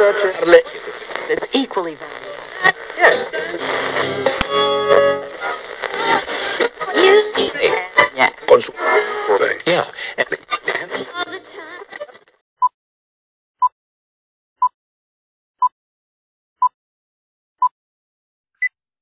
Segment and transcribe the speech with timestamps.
[0.00, 1.96] that's equally.
[2.96, 3.32] Yes.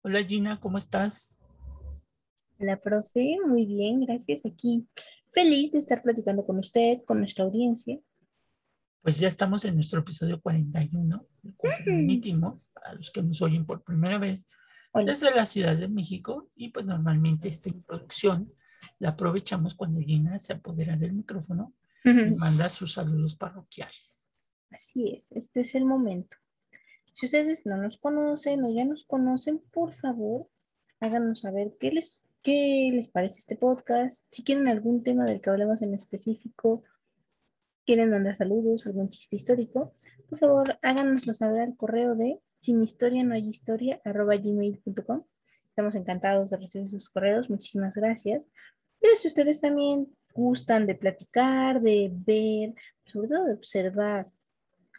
[0.03, 1.45] Hola Gina, ¿cómo estás?
[2.59, 4.45] Hola, profe, muy bien, gracias.
[4.47, 4.89] Aquí
[5.29, 8.01] feliz de estar platicando con usted, con nuestra audiencia.
[9.03, 13.65] Pues ya estamos en nuestro episodio 41, el cual transmitimos a los que nos oyen
[13.65, 14.47] por primera vez
[14.93, 15.07] Hola.
[15.07, 18.53] desde la Ciudad de México y pues normalmente esta introducción
[18.99, 24.33] la aprovechamos cuando Gina se apodera del micrófono y manda sus saludos parroquiales.
[24.71, 26.37] Así es, este es el momento.
[27.13, 30.49] Si ustedes no nos conocen o ya nos conocen, por favor,
[31.01, 34.25] háganos saber qué les, qué les parece este podcast.
[34.31, 36.83] Si quieren algún tema del que hablemos en específico,
[37.89, 39.95] quieren mandar saludos, algún chiste histórico,
[40.29, 45.23] por favor, háganoslo saber al correo de sin historia no hay historia gmail.com.
[45.71, 48.45] Estamos encantados de recibir sus correos, muchísimas gracias.
[49.01, 52.75] Pero si ustedes también gustan de platicar, de ver,
[53.07, 54.27] sobre todo de observar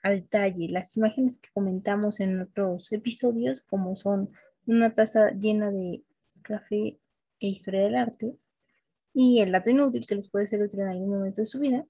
[0.02, 4.32] a detalle las imágenes que comentamos en otros episodios, como son
[4.66, 6.02] una taza llena de
[6.42, 6.98] café
[7.40, 8.36] e historia del arte
[9.14, 11.86] y el dato inútil que les puede ser útil en algún momento de su vida,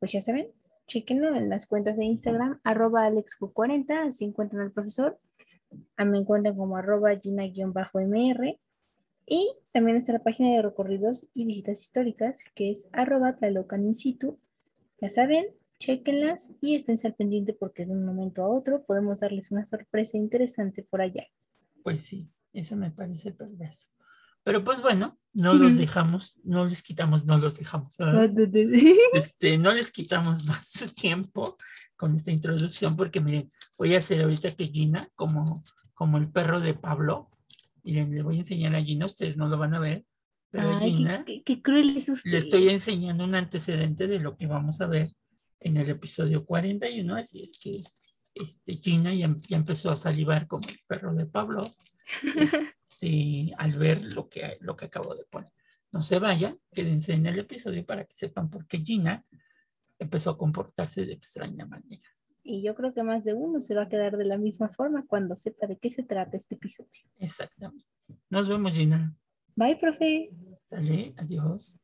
[0.00, 0.50] pues ya saben,
[0.88, 5.20] chequenlo en las cuentas de Instagram, arroba alexco40, así encuentran al profesor.
[5.96, 8.58] A mí me encuentran como arroba gina-mr.
[9.26, 14.40] Y también está la página de recorridos y visitas históricas, que es arroba tlalocan situ.
[15.00, 15.46] Ya saben,
[15.78, 20.16] chequenlas y esténse al pendiente porque de un momento a otro podemos darles una sorpresa
[20.16, 21.26] interesante por allá.
[21.84, 23.90] Pues sí, eso me parece perverso.
[24.50, 27.96] Pero pues bueno, no los dejamos, no les quitamos, no los dejamos.
[27.96, 28.14] ¿verdad?
[29.14, 31.56] Este, no les quitamos más su tiempo
[31.96, 33.48] con esta introducción porque miren,
[33.78, 35.62] voy a hacer ahorita que Gina, como,
[35.94, 37.30] como el perro de Pablo,
[37.84, 40.04] miren, le voy a enseñar a Gina, ustedes no lo van a ver,
[40.50, 42.28] pero Ay, Gina, qué, qué- qué cruel es usted.
[42.30, 45.12] le estoy enseñando un antecedente de lo que vamos a ver
[45.60, 47.70] en el episodio 41, así es que
[48.34, 51.60] este, Gina ya, ya empezó a salivar como el perro de Pablo
[52.34, 52.74] este,
[53.56, 55.50] al ver lo que, lo que acabo de poner.
[55.92, 59.24] No se vayan, quédense en el episodio para que sepan por qué Gina
[59.98, 62.08] empezó a comportarse de extraña manera.
[62.42, 65.04] Y yo creo que más de uno se va a quedar de la misma forma
[65.06, 67.02] cuando sepa de qué se trata este episodio.
[67.18, 67.86] Exactamente.
[68.30, 69.14] Nos vemos, Gina.
[69.56, 70.30] Bye, profe.
[70.62, 71.80] Sale, adiós.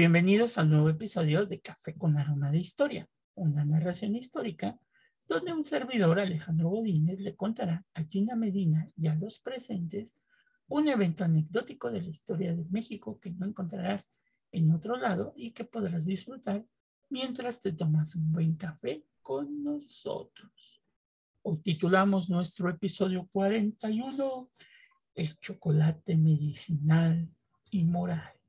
[0.00, 4.80] Bienvenidos al nuevo episodio de Café con Aroma de Historia, una narración histórica
[5.28, 10.22] donde un servidor, Alejandro Godínez, le contará a Gina Medina y a los presentes
[10.68, 14.16] un evento anecdótico de la historia de México que no encontrarás
[14.52, 16.64] en otro lado y que podrás disfrutar
[17.10, 20.82] mientras te tomas un buen café con nosotros.
[21.42, 24.50] Hoy titulamos nuestro episodio 41,
[25.14, 27.28] El chocolate medicinal
[27.70, 28.39] y moral.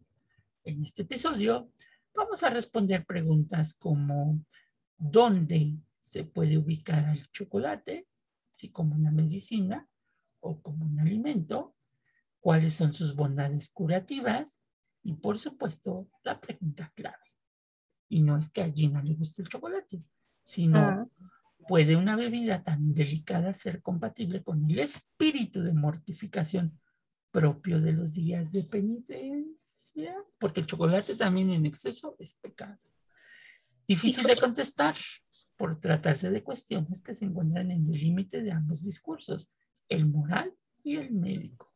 [0.63, 1.71] En este episodio
[2.13, 4.45] vamos a responder preguntas como
[4.97, 8.07] ¿dónde se puede ubicar al chocolate?
[8.53, 9.87] Si como una medicina
[10.39, 11.75] o como un alimento,
[12.39, 14.63] cuáles son sus bondades curativas
[15.03, 17.17] y por supuesto la pregunta clave.
[18.07, 20.03] Y no es que a Gina le guste el chocolate,
[20.43, 21.05] sino Ah.
[21.67, 26.79] ¿puede una bebida tan delicada ser compatible con el espíritu de mortificación
[27.31, 30.15] propio de los días de penitencia?
[30.39, 32.77] Porque el chocolate también en exceso es pecado.
[33.87, 34.95] Difícil de contestar
[35.57, 39.55] por tratarse de cuestiones que se encuentran en el límite de ambos discursos,
[39.89, 41.71] el moral y el médico.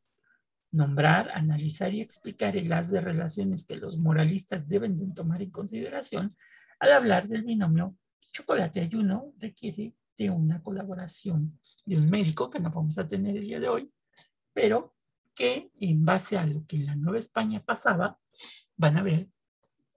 [0.71, 5.51] Nombrar, analizar y explicar el haz de relaciones que los moralistas deben de tomar en
[5.51, 6.35] consideración
[6.79, 7.97] al hablar del binomio
[8.31, 13.59] chocolate-ayuno requiere de una colaboración de un médico que no vamos a tener el día
[13.59, 13.91] de hoy,
[14.53, 14.94] pero
[15.35, 18.19] que en base a lo que en la Nueva España pasaba,
[18.77, 19.29] van a ver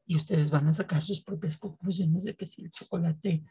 [0.06, 3.44] y ustedes van a sacar sus propias conclusiones de que si el chocolate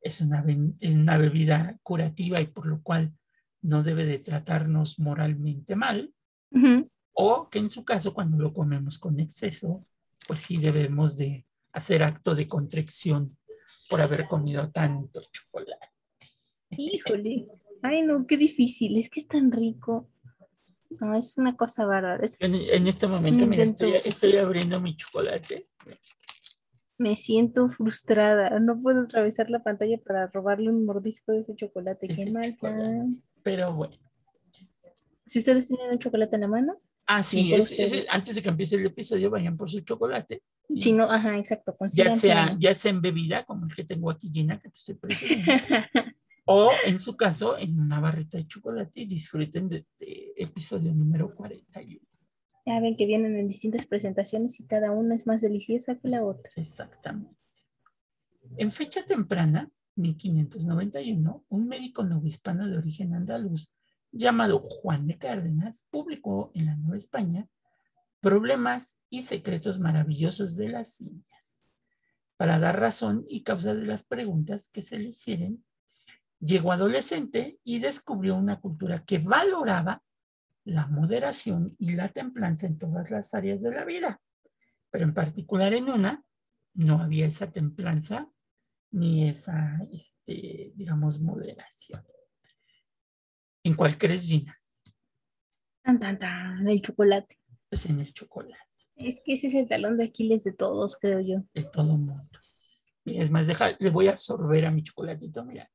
[0.00, 3.16] es una, ben- una bebida curativa y por lo cual
[3.62, 6.12] no debe de tratarnos moralmente mal,
[6.50, 6.90] Ujú.
[7.14, 9.86] o que en su caso cuando lo comemos con exceso,
[10.28, 13.28] pues sí debemos de hacer acto de contrición
[13.88, 15.88] por haber comido tanto chocolate.
[16.70, 17.46] Híjole.
[17.82, 18.96] Ay, no, qué difícil.
[18.98, 20.10] Es que es tan rico.
[21.00, 22.24] No, es una cosa bárbara.
[22.24, 25.64] Es- En, en este momento, mira, estoy, estoy abriendo mi chocolate.
[26.98, 28.58] me siento frustrada.
[28.60, 32.06] No puedo atravesar la pantalla para robarle un mordisco de ese chocolate.
[32.08, 32.56] Qué mal.
[33.42, 33.96] Pero bueno.
[35.26, 36.76] Si ustedes tienen un chocolate en la mano,
[37.06, 40.42] Ah, sí, es- es- antes de que empiece el episodio, vayan por su chocolate.
[40.70, 41.76] No, ajá, exacto.
[41.92, 44.94] ya sea, ya sea en bebida, como el que tengo aquí llena, que te estoy
[45.02, 46.13] presumiendo,
[46.44, 51.34] o en su caso, en una barrita de chocolate y disfruten de este episodio número
[51.34, 52.00] 41.
[52.66, 56.24] Ya ven que vienen en distintas presentaciones y cada una es más deliciosa que la
[56.24, 56.50] otra.
[56.56, 57.36] Exactamente.
[58.56, 63.72] En fecha temprana, 1591, un médico novohispano de origen andaluz
[64.12, 67.48] llamado Juan de Cárdenas publicó en la Nueva España
[68.20, 71.66] Problemas y secretos maravillosos de las Indias.
[72.38, 75.62] Para dar razón y causa de las preguntas que se le hicieron,
[76.44, 80.02] llegó adolescente y descubrió una cultura que valoraba
[80.64, 84.20] la moderación y la templanza en todas las áreas de la vida,
[84.90, 86.24] pero en particular en una
[86.74, 88.30] no había esa templanza
[88.90, 92.02] ni esa, este, digamos, moderación.
[93.64, 94.56] ¿En cuál crees, Gina?
[95.82, 97.38] Tan, tan, tan, el chocolate.
[97.68, 98.62] Pues en el chocolate,
[98.96, 101.38] Es que ese es el talón de Aquiles de todos, creo yo.
[101.52, 102.38] de todo mundo.
[103.04, 105.70] Mira, es más, deja, le voy a sorber a mi chocolatito, mira.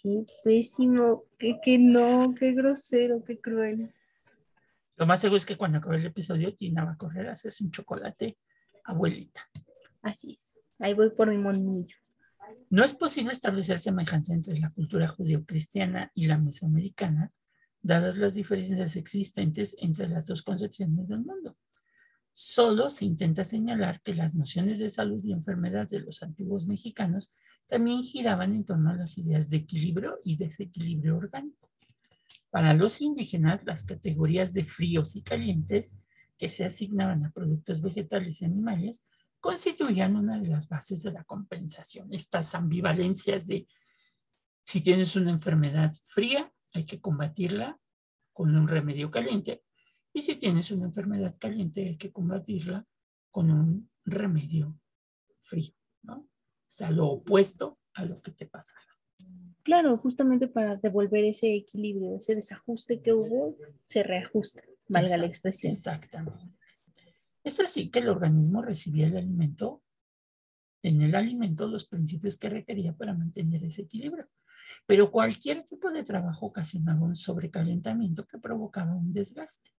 [0.00, 3.92] Qué pésimo, que, que no, qué grosero, qué cruel.
[4.96, 7.64] Lo más seguro es que cuando acabe el episodio, Gina va a correr a hacerse
[7.64, 8.38] un chocolate
[8.84, 9.48] abuelita.
[10.02, 10.60] Así es.
[10.78, 11.96] Ahí voy por mi monillo.
[12.70, 17.32] No es posible establecer semejanza entre la cultura judeocristiana y la mesoamericana,
[17.82, 21.56] dadas las diferencias existentes entre las dos concepciones del mundo.
[22.32, 27.30] Solo se intenta señalar que las nociones de salud y enfermedad de los antiguos mexicanos
[27.68, 31.70] también giraban en torno a las ideas de equilibrio y desequilibrio orgánico.
[32.50, 35.98] Para los indígenas, las categorías de fríos y calientes
[36.38, 39.04] que se asignaban a productos vegetales y animales
[39.38, 42.12] constituían una de las bases de la compensación.
[42.12, 43.68] Estas ambivalencias de
[44.62, 47.78] si tienes una enfermedad fría, hay que combatirla
[48.32, 49.62] con un remedio caliente.
[50.12, 52.86] Y si tienes una enfermedad caliente, hay que combatirla
[53.30, 54.78] con un remedio
[55.40, 55.77] frío.
[56.68, 58.84] O sea, lo opuesto a lo que te pasaba.
[59.62, 63.56] Claro, justamente para devolver ese equilibrio, ese desajuste que hubo,
[63.88, 65.72] se reajusta, valga la expresión.
[65.72, 66.58] Exactamente.
[67.42, 69.82] Es así que el organismo recibía el alimento,
[70.82, 74.28] en el alimento los principios que requería para mantener ese equilibrio.
[74.86, 79.70] Pero cualquier tipo de trabajo ocasionaba un sobrecalentamiento que provocaba un desgaste.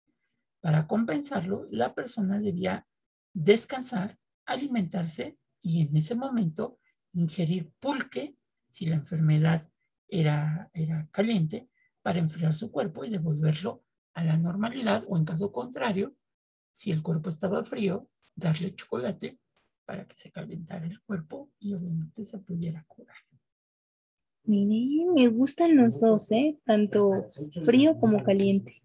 [0.59, 2.87] Para compensarlo, la persona debía
[3.33, 6.78] descansar, alimentarse y en ese momento
[7.13, 8.35] ingerir pulque
[8.67, 9.61] si la enfermedad
[10.07, 11.69] era, era caliente
[12.01, 13.83] para enfriar su cuerpo y devolverlo
[14.13, 16.15] a la normalidad o en caso contrario,
[16.71, 19.39] si el cuerpo estaba frío, darle chocolate
[19.85, 23.17] para que se calentara el cuerpo y obviamente se pudiera curar.
[24.43, 26.59] Mire, me gustan los dos, ¿eh?
[26.65, 27.27] Tanto
[27.63, 28.81] frío como caliente.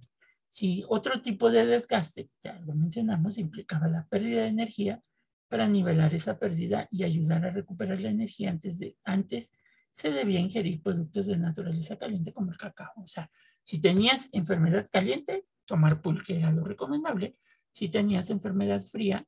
[0.49, 5.03] Si otro tipo de desgaste, ya lo mencionamos, implicaba la pérdida de energía
[5.49, 9.61] para nivelar esa pérdida y ayudar a recuperar la energía antes de antes
[9.95, 12.93] se debía ingerir productos de naturaleza caliente como el cacao.
[12.97, 13.31] O sea,
[13.63, 17.37] si tenías enfermedad caliente, tomar pulque era lo recomendable.
[17.71, 19.25] Si tenías enfermedad fría,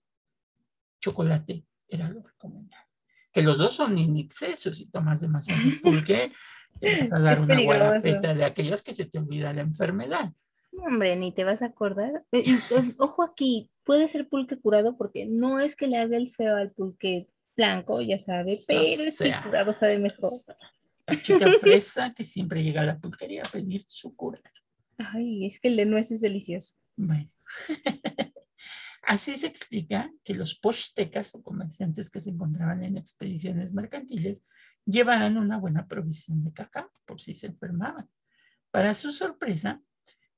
[1.00, 2.84] chocolate era lo recomendable.
[3.32, 4.74] Que los dos son en exceso.
[4.74, 6.32] Si tomas demasiado pulque,
[6.80, 10.32] te vas a dar Es una guarapeta de aquellas que se te olvida la enfermedad.
[10.72, 12.24] Hombre, ni te vas a acordar.
[12.32, 16.28] Eh, eh, Ojo aquí, puede ser pulque curado porque no es que le haga el
[16.28, 20.30] feo al pulque blanco, ya sabe, pero es que sea, curado sabe mejor.
[21.06, 24.40] La chica fresa que siempre llega a la pulquería a pedir su cura.
[24.98, 26.74] Ay, es que el de nuez es delicioso.
[26.96, 27.28] Bueno.
[29.02, 34.44] Así se explica que los pochtecas o comerciantes que se encontraban en expediciones mercantiles
[34.84, 38.10] llevaran una buena provisión de cacao por si se enfermaban.
[38.72, 39.80] Para su sorpresa,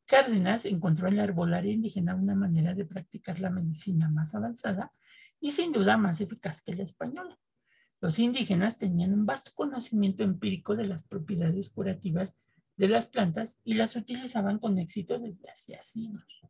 [0.08, 4.90] Cárdenas encontró en la herbolaria indígena una manera de practicar la medicina más avanzada
[5.38, 7.38] y sin duda más eficaz que la española.
[8.00, 12.38] Los indígenas tenían un vasto conocimiento empírico de las propiedades curativas
[12.78, 16.40] de las plantas y las utilizaban con éxito desde hacía siglos.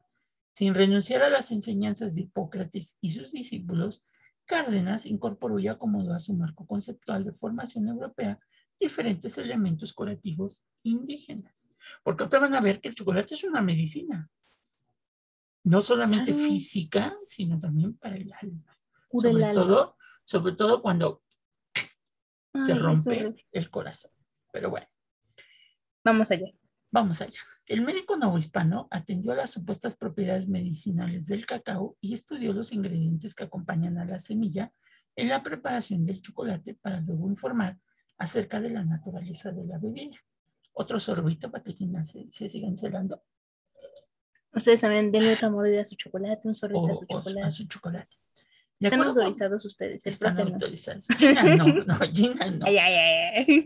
[0.55, 4.05] Sin renunciar a las enseñanzas de Hipócrates y sus discípulos,
[4.45, 8.39] Cárdenas incorporó y acomodó a su marco conceptual de formación europea
[8.79, 11.68] diferentes elementos curativos indígenas.
[12.03, 14.31] Porque ahorita van a ver que el chocolate es una medicina.
[15.65, 18.79] No solamente física, sino también para el alma.
[19.09, 19.63] Cura el Sobre alma.
[19.63, 21.23] todo, sobre todo cuando
[22.61, 24.13] se Ay, rompe el corazón.
[24.53, 24.87] Pero bueno,
[26.05, 26.47] Vamos allá.
[26.91, 27.39] Vamos allá.
[27.67, 33.35] El médico novohispano atendió a las supuestas propiedades medicinales del cacao y estudió los ingredientes
[33.35, 34.73] que acompañan a la semilla
[35.17, 37.79] en la preparación del chocolate para luego informar
[38.17, 40.17] acerca de la naturaleza de la bebida.
[40.81, 41.73] Otro sorbito para que
[42.05, 43.21] se, se sigan celando.
[44.53, 47.47] Ustedes también denle otra mordida a su chocolate, un sorbito a su chocolate.
[47.47, 48.17] A su chocolate.
[48.79, 50.07] Están autorizados ustedes.
[50.07, 51.09] Están autorizados.
[51.19, 52.65] Gina no, no, Gina no.
[52.65, 53.65] Ay, ay, ay.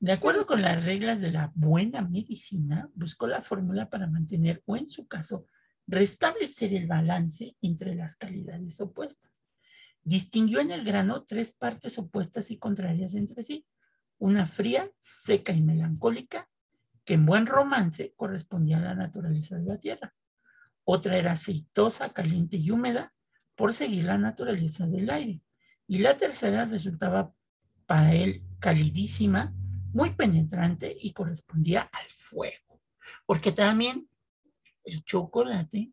[0.00, 4.76] De acuerdo con las reglas de la buena medicina, buscó la fórmula para mantener, o
[4.76, 5.46] en su caso,
[5.86, 9.46] restablecer el balance entre las calidades opuestas.
[10.02, 13.64] Distinguió en el grano tres partes opuestas y contrarias entre sí.
[14.18, 16.49] Una fría, seca y melancólica,
[17.10, 20.14] que en buen romance correspondía a la naturaleza de la tierra.
[20.84, 23.12] Otra era aceitosa, caliente y húmeda,
[23.56, 25.42] por seguir la naturaleza del aire.
[25.88, 27.34] Y la tercera resultaba
[27.86, 29.52] para él calidísima,
[29.92, 32.80] muy penetrante y correspondía al fuego,
[33.26, 34.08] porque también
[34.84, 35.92] el chocolate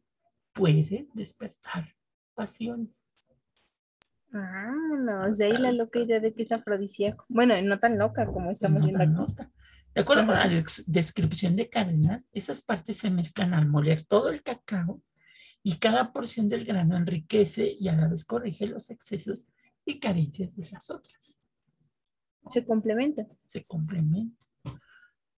[0.54, 1.96] puede despertar
[2.36, 3.08] pasiones.
[4.34, 7.26] Ah, no, de ahí la loca idea de que es afrodisíaco.
[7.28, 9.34] Bueno, no tan loca como estamos viendo aquí.
[9.98, 10.48] De acuerdo con la
[10.86, 15.02] descripción de Cárdenas, esas partes se mezclan al moler todo el cacao
[15.64, 19.52] y cada porción del grano enriquece y a la vez corrige los excesos
[19.86, 21.40] y carencias de las otras.
[22.52, 23.26] Se complementa.
[23.48, 24.46] Se complementa.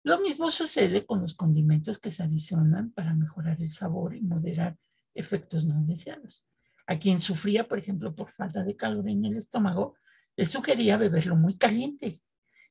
[0.03, 4.77] Lo mismo sucede con los condimentos que se adicionan para mejorar el sabor y moderar
[5.13, 6.45] efectos no deseados.
[6.85, 9.95] A quien sufría, por ejemplo, por falta de calor en el estómago,
[10.35, 12.21] le sugería beberlo muy caliente.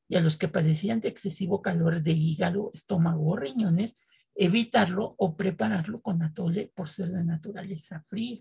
[0.09, 4.03] Y a los que padecían de excesivo calor de hígado, estómago o riñones,
[4.35, 8.41] evitarlo o prepararlo con atole por ser de naturaleza fría.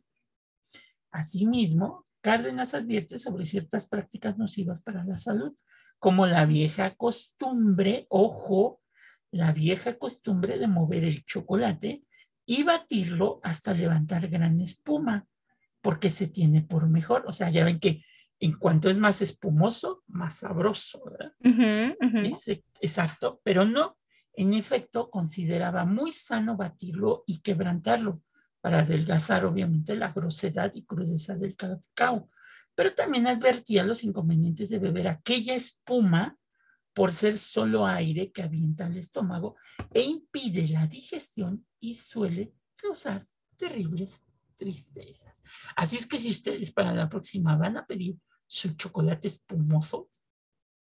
[1.11, 5.53] Asimismo, Cárdenas advierte sobre ciertas prácticas nocivas para la salud,
[5.99, 8.81] como la vieja costumbre, ojo,
[9.31, 12.03] la vieja costumbre de mover el chocolate
[12.45, 15.27] y batirlo hasta levantar gran espuma,
[15.81, 17.23] porque se tiene por mejor.
[17.27, 18.03] O sea, ya ven que
[18.39, 21.33] en cuanto es más espumoso, más sabroso, ¿verdad?
[22.81, 23.97] exacto, pero no,
[24.33, 28.21] en efecto, consideraba muy sano batirlo y quebrantarlo
[28.61, 32.29] para adelgazar, obviamente, la grosedad y crudeza del cacao
[32.77, 36.37] pero también advertía los inconvenientes de beber aquella espuma
[36.93, 39.55] por ser solo aire que avienta al estómago
[39.91, 43.27] e impide la digestión y suele causar
[43.57, 44.23] terribles
[44.57, 45.43] tristezas.
[45.75, 50.09] Así es que si ustedes para la próxima van a pedir su chocolate espumoso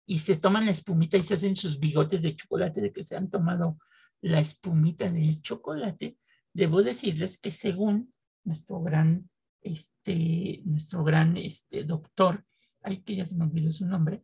[0.04, 3.16] y se toman la espumita y se hacen sus bigotes de chocolate de que se
[3.16, 3.78] han tomado
[4.20, 6.18] la espumita del chocolate,
[6.52, 8.12] debo decirles que según
[8.44, 9.30] nuestro gran
[9.62, 12.44] este, nuestro gran este, doctor,
[12.82, 14.22] ay, que ya se me olvidó su nombre,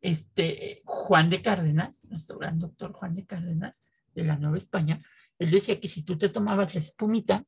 [0.00, 3.80] este, Juan de Cárdenas, nuestro gran doctor Juan de Cárdenas
[4.14, 5.00] de la Nueva España,
[5.38, 7.44] él decía que si tú te tomabas la espumita,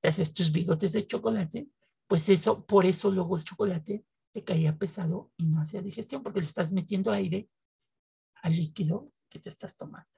[0.00, 1.68] te haces tus bigotes de chocolate,
[2.06, 6.40] pues eso, por eso luego el chocolate te caía pesado y no hacía digestión, porque
[6.40, 7.48] le estás metiendo aire
[8.42, 10.08] al líquido que te estás tomando.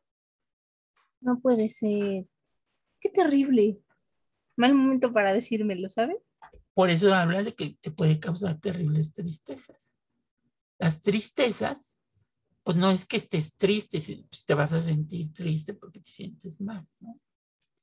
[1.21, 2.25] No puede ser.
[3.01, 3.81] Qué terrible.
[4.57, 6.33] Mal momento para decírmelo, ¿sabes?
[6.75, 9.97] Por eso habla de que te puede causar terribles tristezas.
[10.79, 11.99] Las tristezas,
[12.62, 13.99] pues no es que estés triste,
[14.29, 17.21] pues te vas a sentir triste porque te sientes mal, ¿no?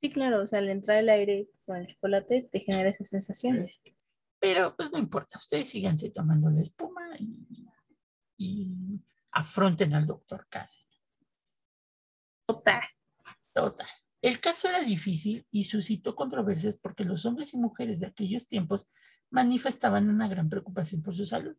[0.00, 3.68] Sí, claro, o sea, al entrar el aire con el chocolate te genera esa sensación.
[4.38, 7.68] Pero pues no importa, ustedes síganse tomando la espuma y,
[8.38, 9.00] y
[9.32, 10.86] afronten al doctor Cárdenas.
[12.46, 12.82] Total.
[13.52, 13.88] Total.
[14.22, 18.86] El caso era difícil y suscitó controversias porque los hombres y mujeres de aquellos tiempos
[19.30, 21.56] manifestaban una gran preocupación por su salud.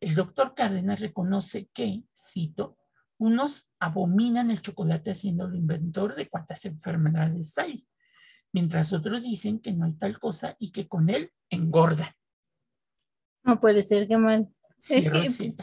[0.00, 2.76] El doctor Cárdenas reconoce que, cito,
[3.18, 7.86] unos abominan el chocolate haciéndolo inventor de cuántas enfermedades hay,
[8.52, 12.10] mientras otros dicen que no hay tal cosa y que con él engordan.
[13.42, 14.48] No puede ser, qué mal.
[14.90, 15.54] es que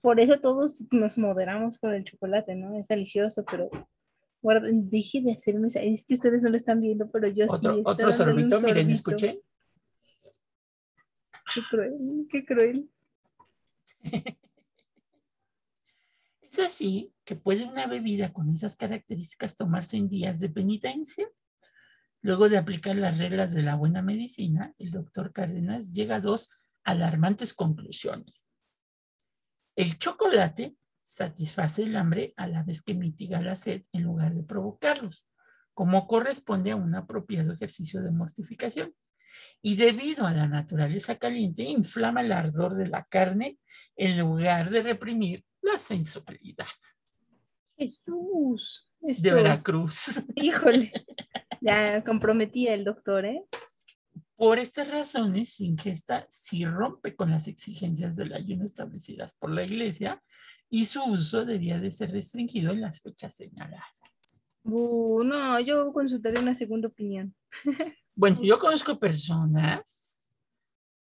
[0.00, 2.78] por eso todos nos moderamos con el chocolate, ¿no?
[2.78, 3.68] Es delicioso, pero
[4.72, 7.82] dije de hacerme, es que ustedes no lo están viendo, pero yo ¿Otro, sí.
[7.84, 9.40] Otro sorbito, miren, escuchen.
[11.52, 12.90] Qué cruel, qué cruel.
[16.56, 21.28] Es así que puede una bebida con esas características tomarse en días de penitencia.
[22.22, 26.64] Luego de aplicar las reglas de la buena medicina, el doctor Cárdenas llega a dos
[26.82, 28.58] alarmantes conclusiones.
[29.74, 34.42] El chocolate satisface el hambre a la vez que mitiga la sed en lugar de
[34.42, 35.28] provocarlos,
[35.74, 38.94] como corresponde a un apropiado ejercicio de mortificación.
[39.60, 43.58] Y debido a la naturaleza caliente, inflama el ardor de la carne
[43.94, 46.66] en lugar de reprimir la sensualidad.
[47.76, 48.90] Jesús.
[49.00, 50.24] de Veracruz.
[50.34, 50.92] Híjole.
[51.60, 53.44] Ya comprometía el doctor, ¿eh?
[54.36, 59.64] Por estas razones, su ingesta sí rompe con las exigencias del ayuno establecidas por la
[59.64, 60.22] iglesia
[60.68, 64.00] y su uso debía de ser restringido en las fechas señaladas.
[64.62, 67.34] Uh, no, yo consultaré una segunda opinión.
[68.18, 70.38] Bueno, yo conozco personas,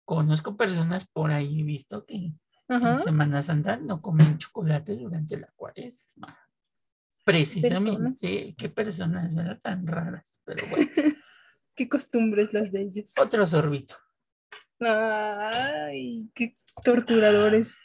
[0.06, 2.34] conozco personas por ahí visto que
[2.70, 2.92] Ajá.
[2.94, 6.38] en Semana Santa no comen chocolate durante la cuaresma.
[7.26, 9.60] Precisamente, qué personas, ¿verdad?
[9.60, 10.86] Tan raras, pero bueno,
[11.76, 13.14] Qué costumbres las de ellos.
[13.20, 13.96] otro sorbito.
[14.82, 17.78] Ay, qué torturadores.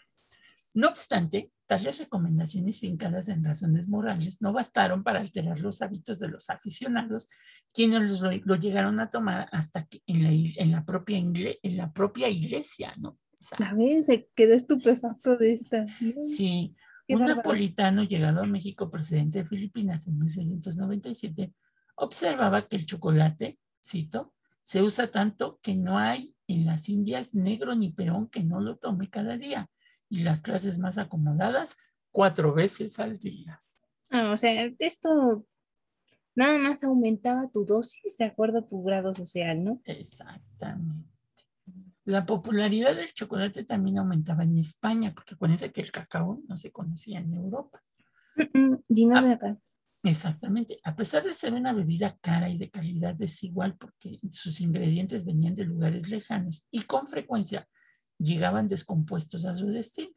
[0.74, 6.28] No obstante, tales recomendaciones fincadas en razones morales no bastaron para alterar los hábitos de
[6.28, 7.28] los aficionados,
[7.72, 11.76] quienes lo, lo llegaron a tomar hasta que en la, en la propia, ingle- en
[11.76, 13.18] la propia iglesia, ¿no?
[13.44, 15.86] Sea, La vez se quedó estupefacto de esta.
[15.86, 16.74] sí,
[17.06, 21.52] Qué un napolitano llegado a México procedente de Filipinas en 1697
[21.96, 24.32] observaba que el chocolate, cito,
[24.62, 28.76] se usa tanto que no hay en las Indias negro ni peón que no lo
[28.76, 29.70] tome cada día
[30.08, 31.76] y las clases más acomodadas
[32.10, 33.62] cuatro veces al día.
[34.08, 35.44] Ah, o sea, esto
[36.34, 39.82] nada más aumentaba tu dosis de acuerdo a tu grado social, ¿no?
[39.84, 41.13] Exactamente.
[42.04, 46.70] La popularidad del chocolate también aumentaba en España, porque acuérdense que el cacao no se
[46.70, 47.82] conocía en Europa.
[48.36, 49.32] Ah.
[49.32, 49.56] acá.
[50.02, 50.78] Exactamente.
[50.84, 55.54] A pesar de ser una bebida cara y de calidad desigual, porque sus ingredientes venían
[55.54, 57.66] de lugares lejanos y con frecuencia
[58.18, 60.12] llegaban descompuestos a su destino.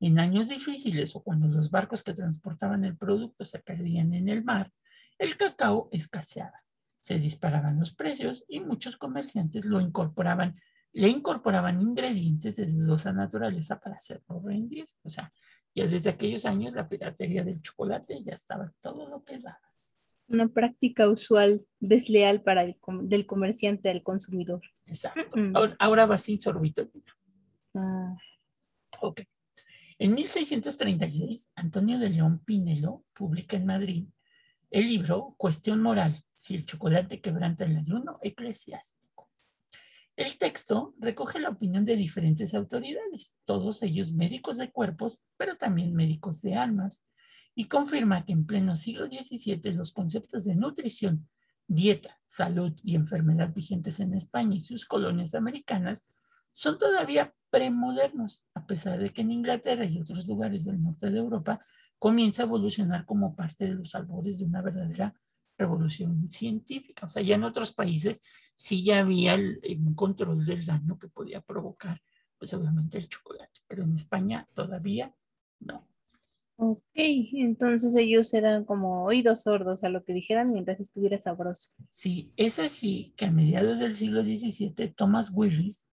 [0.00, 4.44] En años difíciles o cuando los barcos que transportaban el producto se perdían en el
[4.44, 4.72] mar,
[5.18, 6.62] el cacao escaseaba.
[6.98, 10.54] Se disparaban los precios y muchos comerciantes lo incorporaban,
[10.96, 14.88] le incorporaban ingredientes de dudosa naturaleza para hacerlo rendir.
[15.02, 15.30] O sea,
[15.74, 19.60] ya desde aquellos años la piratería del chocolate ya estaba todo lo que daba.
[20.28, 24.62] Una práctica usual desleal para el com- del comerciante al consumidor.
[24.86, 25.36] Exacto.
[25.38, 25.54] Mm.
[25.54, 26.88] Ahora, ahora va sin sorbito.
[27.74, 28.16] Ah,
[29.02, 29.20] Ok.
[29.98, 34.06] En 1636, Antonio de León Pinelo publica en Madrid
[34.70, 39.15] el libro Cuestión Moral, si el chocolate quebranta el ayuno eclesiástico.
[40.16, 45.94] El texto recoge la opinión de diferentes autoridades, todos ellos médicos de cuerpos, pero también
[45.94, 47.04] médicos de almas,
[47.54, 51.28] y confirma que en pleno siglo XVII los conceptos de nutrición,
[51.66, 56.04] dieta, salud y enfermedad vigentes en España y sus colonias americanas
[56.52, 61.18] son todavía premodernos, a pesar de que en Inglaterra y otros lugares del norte de
[61.18, 61.60] Europa
[61.98, 65.14] comienza a evolucionar como parte de los albores de una verdadera
[65.58, 67.06] revolución científica.
[67.06, 71.08] O sea, ya en otros países sí ya había el, un control del daño que
[71.08, 72.00] podía provocar,
[72.38, 75.14] pues obviamente el chocolate, pero en España todavía
[75.60, 75.88] no.
[76.56, 81.70] ok, entonces ellos eran como oídos sordos a lo que dijeran mientras estuviera sabroso.
[81.90, 85.90] Sí, es así que a mediados del siglo XVII, Thomas Willis,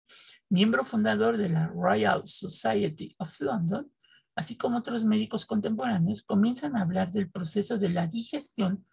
[0.48, 3.90] miembro fundador de la Royal Society of London,
[4.34, 8.86] así como otros médicos contemporáneos, comienzan a hablar del proceso de la digestión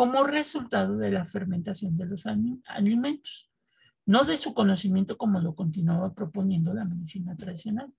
[0.00, 3.52] como resultado de la fermentación de los ali- alimentos,
[4.06, 7.92] no de su conocimiento como lo continuaba proponiendo la medicina tradicional.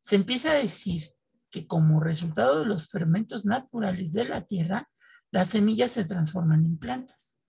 [0.00, 1.10] Se empieza a decir
[1.50, 4.88] que como resultado de los fermentos naturales de la tierra,
[5.32, 7.40] las semillas se transforman en plantas.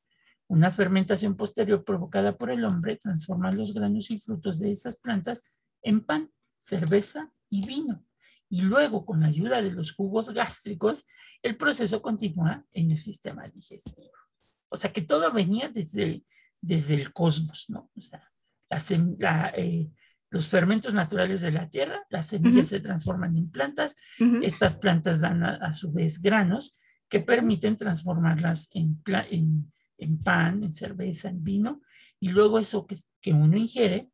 [0.47, 5.67] Una fermentación posterior provocada por el hombre transforma los granos y frutos de esas plantas
[5.83, 8.03] en pan, cerveza y vino.
[8.49, 11.05] Y luego, con la ayuda de los jugos gástricos,
[11.43, 14.11] el proceso continúa en el sistema digestivo.
[14.69, 16.23] O sea que todo venía desde,
[16.59, 17.91] desde el cosmos, ¿no?
[17.95, 18.27] O sea,
[18.69, 18.81] la
[19.17, 19.91] la, eh,
[20.31, 22.75] los fermentos naturales de la tierra, las semillas Ujú.
[22.75, 24.39] se transforman en plantas, Ujú.
[24.43, 30.63] estas plantas dan a, a su vez granos que permiten transformarlas en, en, en pan,
[30.63, 31.81] en cerveza, en vino,
[32.19, 34.11] y luego eso que, que uno ingiere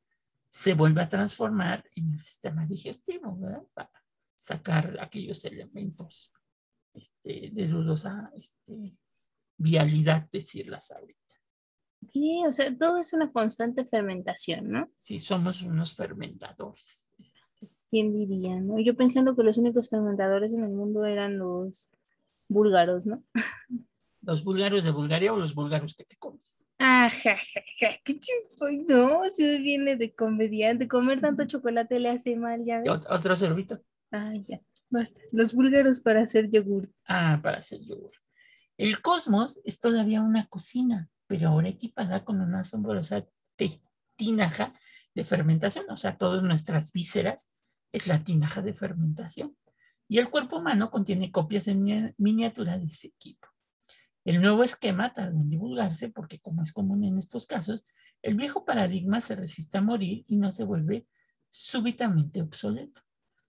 [0.50, 3.63] se vuelve a transformar en el sistema digestivo, ¿verdad?
[4.45, 6.31] Sacar aquellos elementos
[6.93, 8.95] este, de dudosa este,
[9.58, 11.19] vialidad, decirlas ahorita.
[12.13, 14.86] Sí, o sea, todo es una constante fermentación, ¿no?
[14.97, 17.10] Sí, somos unos fermentadores.
[17.89, 18.79] ¿Quién diría, no?
[18.79, 21.89] Yo pensando que los únicos fermentadores en el mundo eran los
[22.47, 23.23] búlgaros, ¿no?
[24.21, 26.63] Los búlgaros de Bulgaria o los búlgaros que te comes.
[27.79, 32.79] Ja, qué chico, no, si viene de comediante, comer tanto chocolate le hace mal, ya
[32.79, 32.89] ves.
[32.89, 33.84] Ot- Otro sorbito.
[34.12, 35.22] Ay, ya, basta.
[35.32, 36.91] Los búlgaros para hacer yogur.
[37.08, 38.12] Ah, para hacer yogur.
[38.78, 43.26] El cosmos es todavía una cocina, pero ahora equipada con una asombrosa
[44.15, 44.74] tinaja
[45.13, 45.86] de fermentación.
[45.89, 47.52] O sea, todas nuestras vísceras
[47.91, 49.56] es la tinaja de fermentación.
[50.08, 53.48] y el cuerpo humano contiene copias en miniatura de ese equipo.
[54.24, 57.84] El nuevo esquema tardó en divulgarse porque, como es común en estos casos,
[58.22, 61.08] el viejo paradigma se resiste a morir y no se vuelve
[61.50, 63.02] súbitamente obsoleto.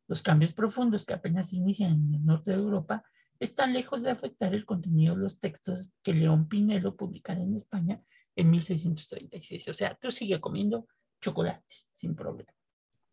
[0.09, 3.05] Los cambios profundos que apenas inician en el norte de Europa
[3.39, 8.01] están lejos de afectar el contenido de los textos que León Pinelo publicará en España
[8.35, 9.69] en 1636.
[9.69, 10.87] O sea, tú sigue comiendo
[11.21, 12.53] chocolate sin problema.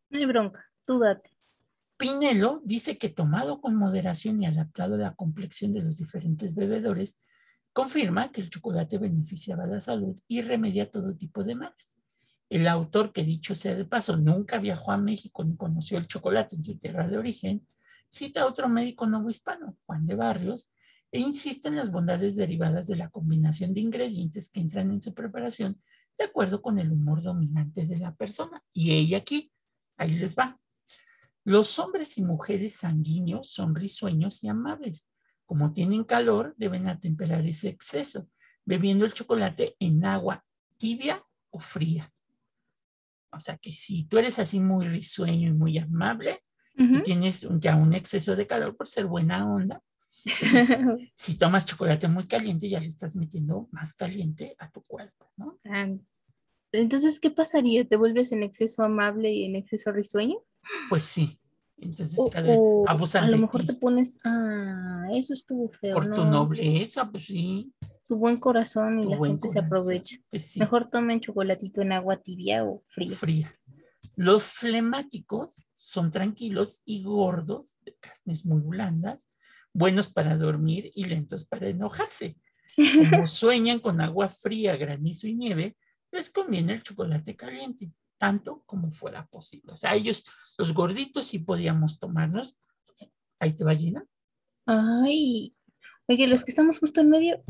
[0.10, 1.32] No hay bronca, tú date.
[1.98, 7.20] Pinelo dice que tomado con moderación y adaptado a la complexión de los diferentes bebedores,
[7.72, 12.00] confirma que el chocolate beneficiaba la salud y remedia todo tipo de males.
[12.54, 16.56] El autor, que dicho sea de paso, nunca viajó a México ni conoció el chocolate
[16.56, 17.66] en su tierra de origen,
[18.08, 20.70] cita a otro médico nuevo hispano, Juan de Barrios,
[21.12, 25.16] e insiste en las bondades derivadas de la combinación de ingredientes que entran en su
[25.16, 25.82] preparación
[26.16, 28.64] de acuerdo con el humor dominante de la persona.
[28.72, 29.52] Y ella aquí,
[29.98, 30.62] ahí les va.
[31.44, 35.10] Los hombres y mujeres sanguíneos son risueños y amables.
[35.48, 38.30] Como tienen calor, deben atemperar ese exceso,
[38.64, 40.46] bebiendo el chocolate en agua
[40.78, 42.14] tibia o fría.
[43.34, 46.40] O sea que si tú eres así muy risueño y muy amable,
[46.76, 49.84] y tienes ya un exceso de calor por ser buena onda,
[51.14, 55.60] si tomas chocolate muy caliente, ya le estás metiendo más caliente a tu cuerpo, ¿no?
[56.72, 57.88] Entonces, ¿qué pasaría?
[57.88, 60.38] ¿Te vuelves en exceso amable y en exceso risueño?
[60.90, 61.38] Pues sí.
[61.78, 65.94] Entonces, o, abusan a lo mejor te pones, ah, eso estuvo feo.
[65.94, 67.74] Por tu nobleza, pues sí.
[68.08, 70.18] Tu buen corazón y la gente se aprovecha.
[70.30, 73.16] Pues mejor tomen chocolatito en agua tibia o fría.
[73.16, 73.60] Fría.
[74.16, 79.30] Los flemáticos son tranquilos y gordos, de carnes muy blandas,
[79.74, 82.38] buenos para dormir y lentos para enojarse.
[82.76, 85.78] Como sueñan con agua fría, granizo y nieve,
[86.12, 89.74] les conviene el chocolate caliente, tanto como fuera posible.
[89.74, 90.26] O sea, ellos,
[90.58, 92.60] los gorditos, sí podíamos tomarnos.
[93.40, 94.06] Ahí te va llena.
[94.66, 95.56] Ay,
[96.08, 97.42] oye, los que estamos justo en medio.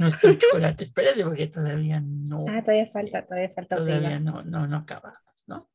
[0.00, 2.46] Nuestro chocolate, espérate, porque todavía no.
[2.48, 3.76] Ah, todavía falta, todavía falta.
[3.76, 5.70] Todavía no, no, no acabamos, ¿no?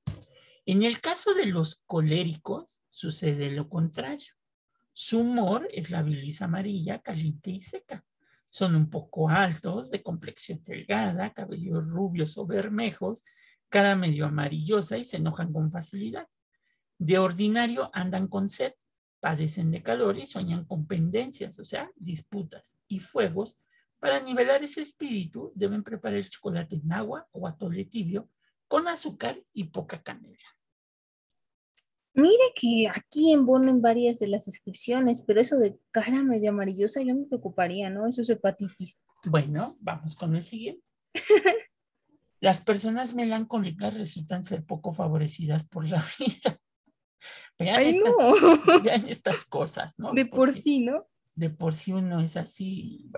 [0.66, 4.34] En el caso de los coléricos, sucede lo contrario.
[4.94, 8.04] Su humor es la bilis amarilla, caliente y seca.
[8.50, 13.24] Son un poco altos, de complexión delgada, cabellos rubios o bermejos,
[13.70, 16.28] cara medio amarillosa y se enojan con facilidad.
[16.98, 18.74] De ordinario andan con sed,
[19.20, 23.62] padecen de calor y sueñan con pendencias, o sea, disputas y fuegos.
[24.06, 28.30] Para nivelar ese espíritu deben preparar el chocolate en agua o atole tibio
[28.68, 30.46] con azúcar y poca canela.
[32.13, 37.02] Mire que aquí en en varias de las descripciones, pero eso de cara medio amarillosa
[37.02, 38.06] yo me preocuparía, ¿no?
[38.06, 39.04] Eso es hepatitis.
[39.24, 40.86] Bueno, vamos con el siguiente.
[42.39, 46.60] Las personas melancólicas resultan ser poco favorecidas por la vida.
[47.58, 50.13] Vean, estas, vean estas cosas, ¿no?
[50.13, 51.08] De por sí, ¿no?
[51.34, 53.10] De por sí uno es así.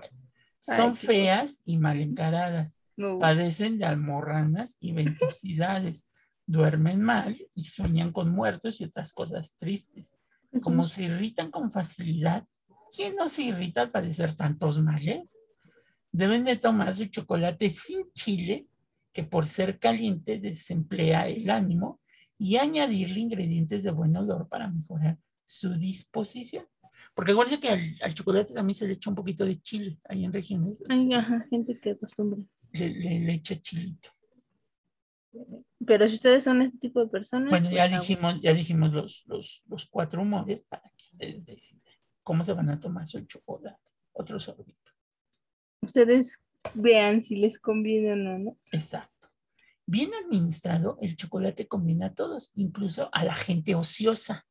[0.60, 2.82] Son feas y mal encaradas.
[3.20, 6.06] Padecen de almorranas y ventosidades
[6.46, 10.16] duermen mal y sueñan con muertos y otras cosas tristes.
[10.64, 12.44] Como se irritan con facilidad,
[12.94, 15.36] ¿quién no se irrita al padecer tantos males?
[16.10, 18.66] Deben de tomar su chocolate sin chile,
[19.12, 22.00] que por ser caliente desemplea el ánimo,
[22.38, 26.66] y añadirle ingredientes de buen olor para mejorar su disposición.
[27.14, 27.68] Porque acuérdense que
[28.02, 30.82] al, chocolate también se le echa un poquito de chile, ahí en regiones.
[30.88, 31.08] Hay
[31.50, 32.38] gente que acostumbra.
[32.72, 34.10] Le, le echa chilito.
[35.86, 37.50] Pero si ustedes son este tipo de personas.
[37.50, 42.44] Bueno, ya pues, dijimos, ya dijimos los, los, cuatro humores para que ustedes decidan cómo
[42.44, 43.92] se van a tomar su chocolate.
[44.12, 44.92] Otro sorbito.
[45.80, 48.58] Ustedes vean si les conviene o no, ¿no?
[48.72, 49.28] Exacto.
[49.86, 54.46] Bien administrado, el chocolate conviene a todos, incluso a la gente ociosa.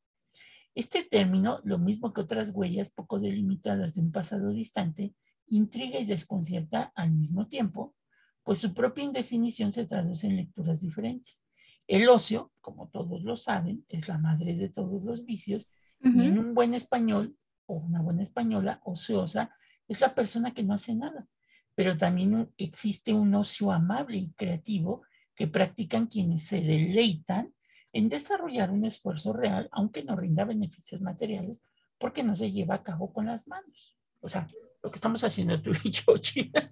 [0.77, 5.15] Este término, lo mismo que otras huellas poco delimitadas de un pasado distante,
[5.47, 7.95] intriga y desconcierta al mismo tiempo
[8.43, 11.47] pues su propia indefinición se traduce en lecturas diferentes.
[11.87, 15.67] El ocio, como todos lo saben, es la madre de todos los vicios
[15.99, 17.35] y en un buen español
[17.65, 19.51] o una buena española ociosa
[19.87, 21.27] es la persona que no hace nada.
[21.73, 25.01] Pero también existe un ocio amable y creativo
[25.35, 27.51] que practican quienes se deleitan
[27.93, 31.63] en desarrollar un esfuerzo real, aunque no rinda beneficios materiales,
[31.97, 33.97] porque no se lleva a cabo con las manos.
[34.19, 34.47] O sea,
[34.83, 36.69] lo que estamos haciendo tú y yo, China.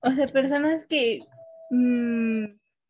[0.00, 1.20] O sea, personas que
[1.70, 2.44] mm,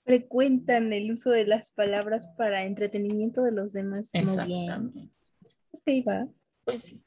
[0.05, 4.11] frecuentan el uso de las palabras para entretenimiento de los demás.
[4.13, 5.11] Exactamente.
[5.87, 6.27] Muy va.
[6.65, 7.05] Pues sí.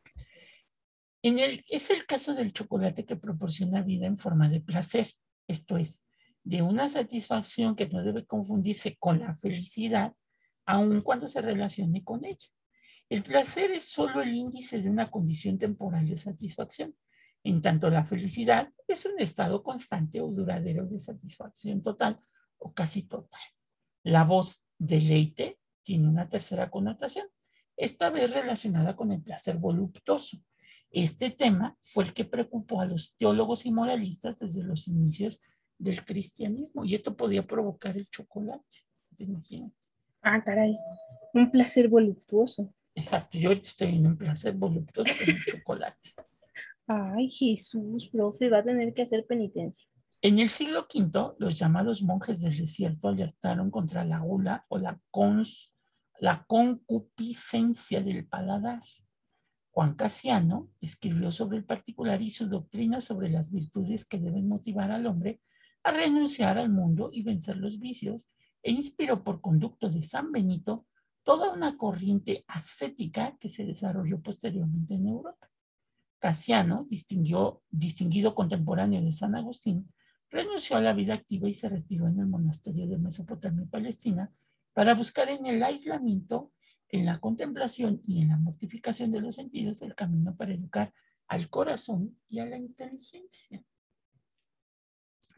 [1.23, 5.07] En el, es el caso del chocolate que proporciona vida en forma de placer,
[5.47, 6.03] esto es,
[6.43, 10.13] de una satisfacción que no debe confundirse con la felicidad,
[10.67, 12.47] aun cuando se relacione con ella.
[13.09, 16.95] El placer es solo el índice de una condición temporal de satisfacción.
[17.43, 22.19] En tanto, la felicidad es un estado constante o duradero de satisfacción total
[22.57, 23.39] o casi total.
[24.03, 27.27] La voz deleite tiene una tercera connotación,
[27.77, 30.37] esta vez relacionada con el placer voluptuoso.
[30.89, 35.39] Este tema fue el que preocupó a los teólogos y moralistas desde los inicios
[35.77, 38.83] del cristianismo y esto podía provocar el chocolate.
[39.15, 39.25] ¿Te?
[40.29, 40.77] Ah, caray.
[41.33, 42.73] Un placer voluptuoso.
[42.93, 46.09] Exacto, yo ahorita estoy en un placer voluptuoso con chocolate.
[46.85, 49.87] Ay, Jesús, profe, va a tener que hacer penitencia.
[50.21, 54.99] En el siglo V, los llamados monjes del desierto alertaron contra la gula o la,
[56.19, 58.81] la concupiscencia del paladar.
[59.71, 64.91] Juan Casiano escribió sobre el particular y su doctrina sobre las virtudes que deben motivar
[64.91, 65.39] al hombre
[65.83, 68.27] a renunciar al mundo y vencer los vicios,
[68.61, 70.85] e inspiró por conducto de San Benito
[71.23, 75.49] toda una corriente ascética que se desarrolló posteriormente en Europa.
[76.19, 79.91] Casiano, distinguido contemporáneo de San Agustín,
[80.29, 84.31] renunció a la vida activa y se retiró en el monasterio de Mesopotamia y Palestina
[84.73, 86.51] para buscar en el aislamiento,
[86.89, 90.93] en la contemplación y en la mortificación de los sentidos el camino para educar
[91.27, 93.63] al corazón y a la inteligencia.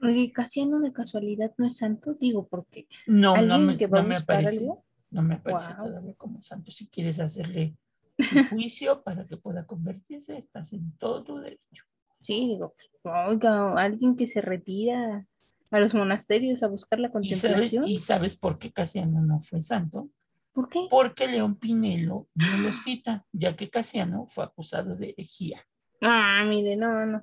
[0.02, 4.70] Oye, Casiano de casualidad no es santo, digo, porque no, no me, no me aparece,
[5.12, 6.72] no me aparece todavía como santo.
[6.72, 7.76] Si quieres hacerle
[8.18, 8.18] su
[8.50, 11.86] juicio para que pueda convertirse, estás en todo tu derecho.
[12.20, 15.26] Sí, digo, oiga, alguien que se retira
[15.72, 17.86] a los monasterios a buscar la contemplación.
[17.88, 20.10] ¿Y sabes, por qué Casiano no fue santo?
[20.54, 20.88] ¿Por qué?
[20.90, 25.66] Porque León Pinelo no lo cita, ya que Casiano fue acusado de herejía.
[26.02, 27.22] Ah, mire, no, no.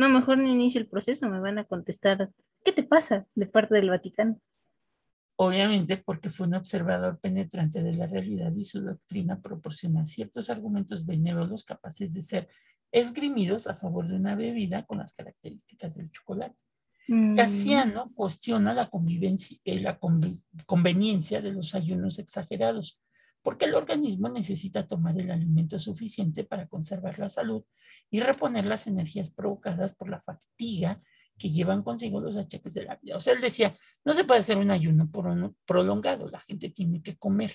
[0.00, 2.30] No, mejor ni inicio el proceso, me van a contestar,
[2.64, 4.40] ¿qué te pasa de parte del Vaticano?
[5.36, 11.04] Obviamente porque fue un observador penetrante de la realidad y su doctrina proporciona ciertos argumentos
[11.04, 12.48] benévolos capaces de ser
[12.90, 16.64] esgrimidos a favor de una bebida con las características del chocolate.
[17.08, 17.36] Mm.
[17.36, 19.98] Casiano cuestiona la, convivencia, eh, la
[20.64, 22.98] conveniencia de los ayunos exagerados,
[23.42, 27.64] porque el organismo necesita tomar el alimento suficiente para conservar la salud
[28.10, 31.00] y reponer las energías provocadas por la fatiga
[31.38, 33.16] que llevan consigo los achaques de la vida.
[33.16, 33.74] O sea, él decía,
[34.04, 35.10] no se puede hacer un ayuno
[35.64, 37.52] prolongado, la gente tiene que comer.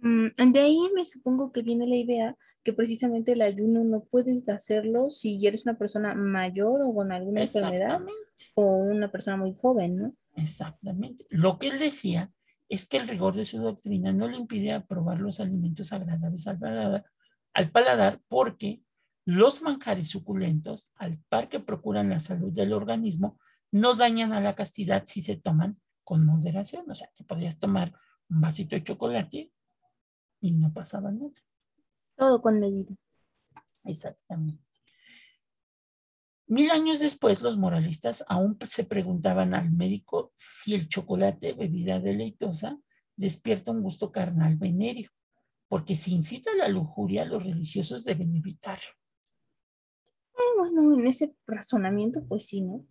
[0.00, 4.48] Mm, de ahí me supongo que viene la idea que precisamente el ayuno no puedes
[4.48, 8.00] hacerlo si eres una persona mayor o con alguna enfermedad
[8.54, 10.14] o una persona muy joven, ¿no?
[10.36, 11.24] Exactamente.
[11.30, 12.32] Lo que él decía
[12.68, 16.58] es que el rigor de su doctrina no le impide probar los alimentos agradables al
[16.58, 17.04] paladar,
[17.54, 18.82] al paladar porque
[19.24, 23.38] los manjares suculentos, al par que procuran la salud del organismo,
[23.70, 26.90] no dañan a la castidad si se toman con moderación.
[26.90, 27.92] O sea, que podías tomar
[28.30, 29.52] un vasito de chocolate
[30.40, 31.32] y no pasaba nada.
[32.16, 32.94] Todo con medida.
[33.84, 34.67] Exactamente.
[36.48, 42.78] Mil años después, los moralistas aún se preguntaban al médico si el chocolate, bebida deleitosa,
[43.16, 45.10] despierta un gusto carnal venéreo,
[45.68, 48.88] porque si incita a la lujuria, los religiosos deben evitarlo.
[50.38, 52.86] Eh, bueno, en ese razonamiento, pues sí, ¿no?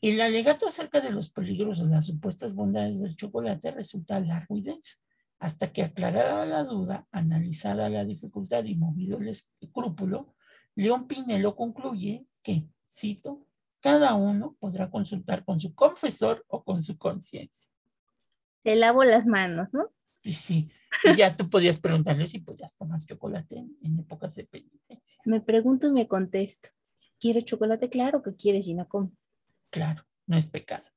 [0.00, 4.62] El alegato acerca de los peligros o las supuestas bondades del chocolate resulta largo y
[4.62, 4.96] denso
[5.38, 10.33] hasta que aclarada la duda, analizada la dificultad y movido el escrúpulo,
[10.76, 13.46] León Pinelo concluye que, cito,
[13.80, 17.70] cada uno podrá consultar con su confesor o con su conciencia.
[18.62, 19.90] Te lavo las manos, ¿no?
[20.22, 20.70] sí,
[21.04, 25.20] y ya tú podías preguntarle si podías tomar chocolate en, épocas de penitencia.
[25.26, 26.70] Me pregunto y me contesto.
[27.20, 27.90] ¿Quiero chocolate?
[27.90, 28.86] Claro que quieres, Gina,
[29.70, 30.88] Claro, no es pecado.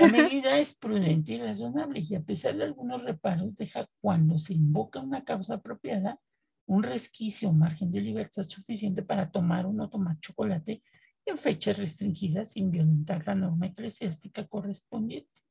[0.00, 4.54] La medida es prudente y razonable y a pesar de algunos reparos deja cuando se
[4.54, 6.18] invoca una causa apropiada
[6.66, 10.82] un resquicio margen de libertad suficiente para tomar o no tomar chocolate
[11.26, 15.42] en fechas restringidas sin violentar la norma eclesiástica correspondiente.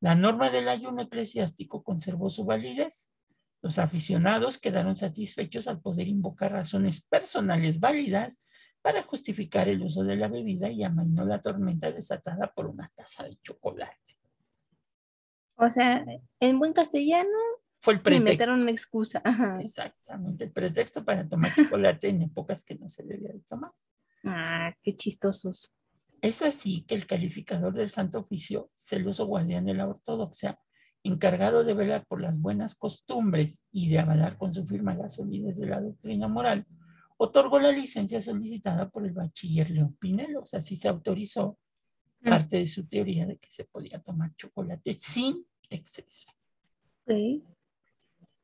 [0.00, 3.12] La norma del ayuno eclesiástico conservó su validez.
[3.62, 8.46] Los aficionados quedaron satisfechos al poder invocar razones personales válidas
[8.80, 13.24] para justificar el uso de la bebida y amainó la tormenta desatada por una taza
[13.24, 14.18] de chocolate.
[15.56, 16.04] O sea,
[16.38, 17.36] en buen castellano,
[17.88, 18.32] fue el pretexto.
[18.32, 19.22] Inventaron una excusa.
[19.60, 23.72] Exactamente, el pretexto para tomar chocolate en épocas que no se debía de tomar.
[24.24, 25.72] Ah, qué chistosos.
[26.20, 30.60] Es así que el calificador del Santo Oficio, celoso guardián de la ortodoxia,
[31.02, 35.56] encargado de velar por las buenas costumbres y de avalar con su firma la solidez
[35.56, 36.66] de la doctrina moral,
[37.16, 41.58] otorgó la licencia solicitada por el bachiller León Pinelo, o sea, sí se autorizó
[42.20, 42.28] mm.
[42.28, 46.26] parte de su teoría de que se podía tomar chocolate sin exceso.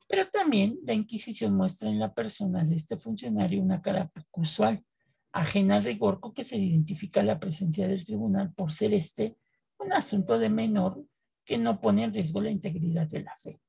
[0.06, 4.84] Pero también la Inquisición muestra en la persona de este funcionario una cara poco usual,
[5.32, 9.36] ajena al rigor con que se identifica la presencia del tribunal por ser este
[9.78, 11.04] un asunto de menor
[11.44, 13.60] que no pone en riesgo la integridad de la fe.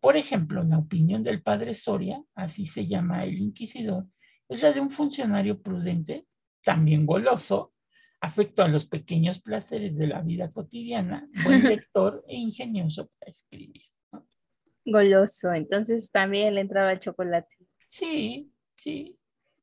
[0.00, 4.08] Por ejemplo, la opinión del padre Soria, así se llama el inquisidor,
[4.48, 6.26] es la de un funcionario prudente,
[6.64, 7.72] también goloso,
[8.20, 13.91] afecto a los pequeños placeres de la vida cotidiana, buen lector e ingenioso para escribir.
[14.84, 17.48] Goloso, entonces también le entraba el chocolate.
[17.84, 19.18] Sí, sí.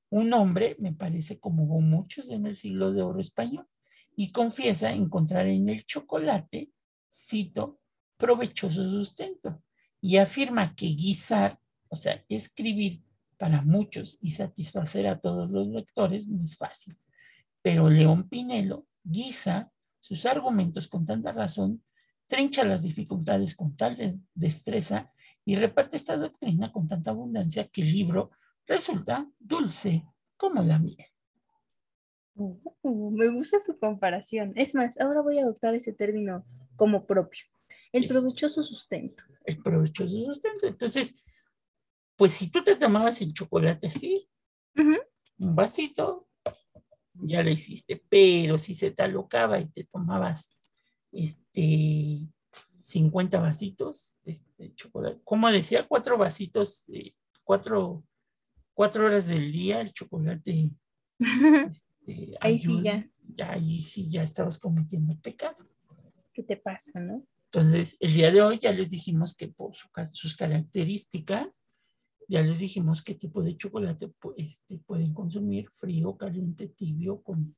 [0.10, 3.68] Un hombre, me parece como muchos en el siglo de oro español,
[4.16, 6.72] y confiesa encontrar en el chocolate,
[7.12, 7.80] cito,
[8.18, 9.64] provechoso sustento,
[10.02, 13.04] y afirma que guisar, o sea, escribir
[13.38, 16.98] para muchos y satisfacer a todos los lectores no es fácil.
[17.62, 21.84] Pero León Pinelo guisa sus argumentos con tanta razón,
[22.30, 25.12] trincha las dificultades con tal destreza
[25.44, 28.30] y reparte esta doctrina con tanta abundancia que el libro
[28.68, 30.06] resulta dulce
[30.38, 31.08] como la miel.
[32.36, 34.54] Uh, me gusta su comparación.
[34.56, 37.42] Es más, ahora voy a adoptar ese término como propio.
[37.92, 39.24] El provechoso sustento.
[39.44, 40.68] El provechoso sustento.
[40.68, 41.52] Entonces,
[42.16, 44.30] pues si tú te tomabas el chocolate así,
[44.76, 46.30] un vasito,
[47.14, 48.00] ya lo hiciste.
[48.08, 50.59] Pero si se te alocaba y te tomabas
[51.12, 52.28] este
[52.82, 56.86] 50 vasitos, este chocolate, como decía, cuatro vasitos,
[57.44, 58.04] cuatro,
[58.74, 60.72] cuatro horas del día, el chocolate.
[62.10, 63.08] Este, ahí sí ya.
[63.36, 65.70] Ya ahí sí ya estabas cometiendo pecado.
[66.34, 67.22] ¿Qué te pasa, no?
[67.46, 71.64] Entonces, el día de hoy ya les dijimos que por sus características
[72.28, 77.56] ya les dijimos qué tipo de chocolate este, pueden consumir, frío, caliente, tibio, con,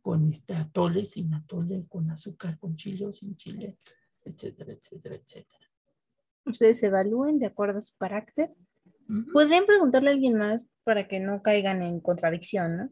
[0.00, 3.78] con este atole, sin atole, con azúcar, con chile o sin chile,
[4.24, 5.70] etcétera, etcétera, etcétera.
[6.46, 8.50] Ustedes evalúen de acuerdo a su carácter.
[9.32, 12.90] Podrían preguntarle a alguien más para que no caigan en contradicción, ¿no?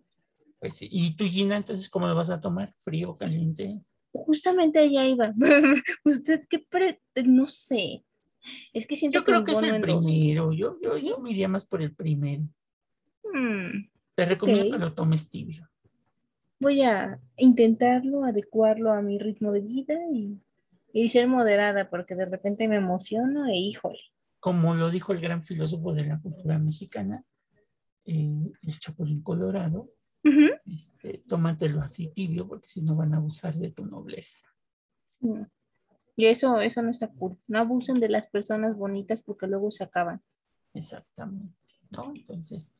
[0.58, 0.88] Pues sí.
[0.90, 2.74] ¿Y tu Gina, entonces, cómo lo vas a tomar?
[2.78, 3.80] ¿Frío, caliente?
[4.12, 5.32] Justamente allá iba.
[6.04, 7.00] ¿Usted qué pre...
[7.24, 8.04] No sé.
[8.72, 10.52] Es que siento yo creo que es el primero.
[10.52, 12.42] Yo, yo, yo me iría más por el primero.
[13.22, 15.68] Hmm, Te recomiendo que lo tomes tibio.
[16.60, 20.40] Voy a intentarlo, adecuarlo a mi ritmo de vida y,
[20.92, 24.00] y ser moderada porque de repente me emociono e híjole.
[24.40, 27.24] Como lo dijo el gran filósofo de la cultura mexicana,
[28.04, 29.90] eh, el Chapulín Colorado,
[30.66, 34.46] este, tómatelo así tibio porque si no van a abusar de tu nobleza.
[36.16, 37.38] Y eso, eso no está cool.
[37.46, 40.20] No abusen de las personas bonitas porque luego se acaban.
[40.74, 42.12] Exactamente, ¿no?
[42.14, 42.74] Entonces,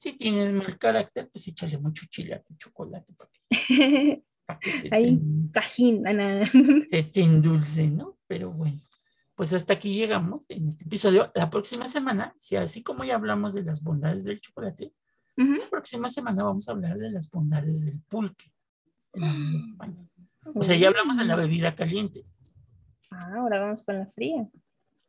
[0.00, 4.24] si tienes mal carácter, pues échale mucho chile a tu chocolate para que,
[4.90, 5.20] Ahí,
[5.52, 6.02] cajín.
[6.90, 8.18] Se te endulce, ¿no?
[8.26, 8.80] Pero bueno,
[9.34, 11.30] pues hasta aquí llegamos en este episodio.
[11.34, 14.94] La próxima semana, si así como ya hablamos de las bondades del chocolate,
[15.36, 18.50] la próxima semana vamos a hablar de las bondades del pulque
[19.12, 20.08] en España.
[20.54, 22.22] O sea, ya hablamos de la bebida caliente.
[23.10, 24.48] Ah, ahora vamos con la fría.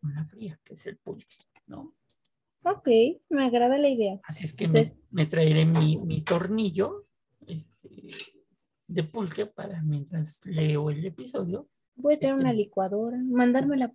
[0.01, 1.95] Con la fría, que es el pulque, ¿no?
[2.63, 2.87] Ok,
[3.29, 4.19] me agrada la idea.
[4.23, 4.67] Así es que
[5.09, 7.07] me, traeré mi, tornillo
[7.47, 7.89] este,
[8.87, 11.67] de pulque para mientras leo el episodio.
[11.95, 13.93] Voy a tener una este, licuadora, mandármela.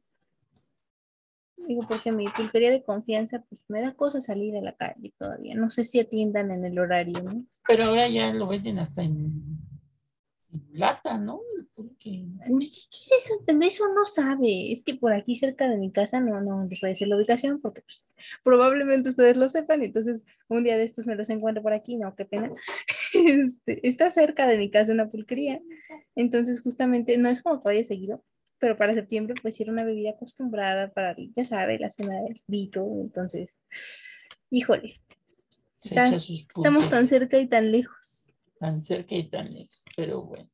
[1.57, 5.55] Digo, porque mi pulquería de confianza, pues me da cosa salir a la calle todavía.
[5.55, 7.45] No sé si atiendan en el horario, ¿no?
[7.67, 9.59] Pero ahora ya lo venden hasta en
[10.73, 11.41] lata, ¿no?
[11.99, 13.35] ¿Qué es eso?
[13.61, 14.73] Eso no sabe.
[14.73, 17.17] Es que por aquí cerca de mi casa no, no les voy a decir la
[17.17, 18.07] ubicación porque pues,
[18.43, 19.83] probablemente ustedes lo sepan.
[19.83, 21.97] Entonces, un día de estos me los encuentro por aquí.
[21.97, 22.51] No, qué pena.
[23.15, 25.61] Este, está cerca de mi casa una pulquería.
[26.17, 28.23] Entonces, justamente, no es como que vaya seguido,
[28.59, 32.87] pero para septiembre, pues era una bebida acostumbrada para, ya sabe, la cena del grito.
[33.01, 33.59] Entonces,
[34.51, 35.01] híjole.
[35.81, 38.33] estamos tan cerca y tan lejos.
[38.59, 40.51] Tan cerca y tan lejos, pero bueno.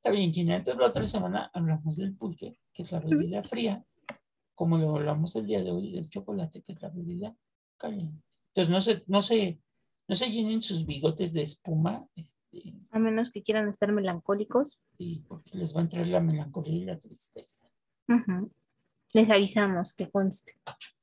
[0.00, 0.56] Está bien, Gina.
[0.56, 3.84] Entonces la otra semana hablamos del pulque, que es la bebida fría,
[4.54, 7.36] como lo hablamos el día de hoy del chocolate, que es la bebida
[7.76, 8.24] caliente.
[8.54, 9.60] Entonces no se, no se,
[10.08, 12.08] no se llenen sus bigotes de espuma.
[12.16, 14.78] Este, a menos que quieran estar melancólicos.
[14.96, 17.70] Sí, porque les va a entrar la melancolía y la tristeza.
[19.12, 20.54] Les avisamos que conste.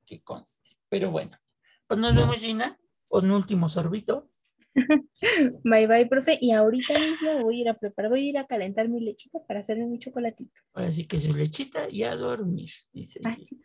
[0.08, 0.72] Que conste.
[0.90, 1.38] Pero bueno,
[1.86, 2.80] pues nos vemos, Gina.
[3.10, 4.32] Un último sorbito.
[5.64, 6.38] Bye bye, profe.
[6.40, 9.40] Y ahorita mismo voy a ir a preparar, voy a ir a calentar mi lechita
[9.48, 10.62] para hacerme mi chocolatito.
[10.74, 13.20] Ahora sí que su lechita y a dormir, dice.
[13.24, 13.60] Así.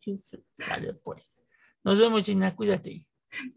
[0.00, 0.18] Sí.
[0.52, 1.44] Sale pues.
[1.84, 3.02] Nos vemos, Gina, cuídate.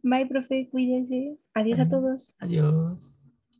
[0.03, 1.37] Bye, profe, cuídese.
[1.53, 2.35] Adiós a todos.
[2.39, 3.28] Adiós.